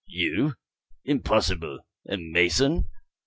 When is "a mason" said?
2.09-2.89